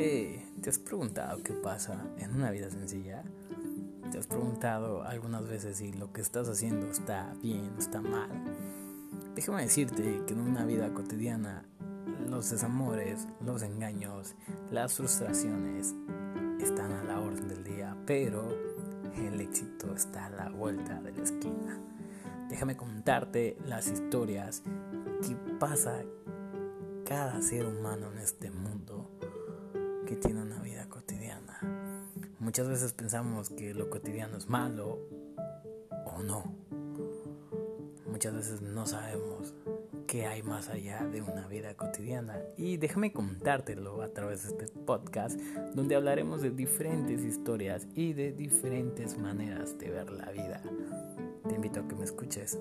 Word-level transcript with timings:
Eh, 0.00 0.40
¿Te 0.62 0.70
has 0.70 0.78
preguntado 0.78 1.42
qué 1.42 1.52
pasa 1.54 2.06
en 2.18 2.32
una 2.32 2.52
vida 2.52 2.70
sencilla? 2.70 3.24
¿Te 4.12 4.18
has 4.18 4.28
preguntado 4.28 5.02
algunas 5.02 5.48
veces 5.48 5.78
si 5.78 5.92
lo 5.92 6.12
que 6.12 6.20
estás 6.20 6.48
haciendo 6.48 6.86
está 6.86 7.34
bien 7.42 7.72
o 7.74 7.80
está 7.80 8.00
mal? 8.00 8.30
Déjame 9.34 9.62
decirte 9.62 10.22
que 10.24 10.34
en 10.34 10.40
una 10.40 10.64
vida 10.64 10.94
cotidiana 10.94 11.64
los 12.28 12.48
desamores, 12.48 13.26
los 13.44 13.62
engaños, 13.62 14.36
las 14.70 14.94
frustraciones 14.94 15.96
están 16.60 16.92
a 16.92 17.02
la 17.02 17.18
orden 17.18 17.48
del 17.48 17.64
día, 17.64 17.96
pero 18.06 18.56
el 19.16 19.40
éxito 19.40 19.92
está 19.96 20.26
a 20.26 20.30
la 20.30 20.48
vuelta 20.48 21.00
de 21.00 21.10
la 21.10 21.22
esquina. 21.24 21.80
Déjame 22.48 22.76
contarte 22.76 23.58
las 23.66 23.88
historias 23.88 24.62
que 25.26 25.34
pasa 25.58 26.04
cada 27.04 27.42
ser 27.42 27.66
humano 27.66 28.12
en 28.12 28.18
este 28.18 28.52
mundo 28.52 29.17
que 30.08 30.16
tiene 30.16 30.40
una 30.40 30.58
vida 30.62 30.88
cotidiana. 30.88 31.60
Muchas 32.38 32.66
veces 32.66 32.94
pensamos 32.94 33.50
que 33.50 33.74
lo 33.74 33.90
cotidiano 33.90 34.38
es 34.38 34.48
malo 34.48 34.98
o 36.06 36.22
no. 36.22 36.50
Muchas 38.06 38.32
veces 38.32 38.62
no 38.62 38.86
sabemos 38.86 39.52
qué 40.06 40.24
hay 40.26 40.42
más 40.42 40.70
allá 40.70 41.04
de 41.04 41.20
una 41.20 41.46
vida 41.46 41.74
cotidiana. 41.74 42.40
Y 42.56 42.78
déjame 42.78 43.12
contártelo 43.12 44.00
a 44.00 44.08
través 44.08 44.44
de 44.44 44.48
este 44.48 44.80
podcast 44.80 45.38
donde 45.74 45.94
hablaremos 45.94 46.40
de 46.40 46.52
diferentes 46.52 47.20
historias 47.22 47.86
y 47.94 48.14
de 48.14 48.32
diferentes 48.32 49.18
maneras 49.18 49.78
de 49.78 49.90
ver 49.90 50.10
la 50.10 50.30
vida. 50.30 50.62
Te 51.46 51.54
invito 51.54 51.80
a 51.80 51.86
que 51.86 51.94
me 51.94 52.04
escuches 52.04 52.58